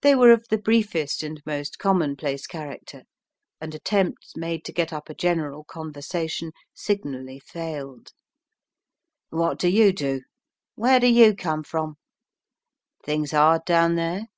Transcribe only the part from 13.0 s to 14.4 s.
"Things hard down there?"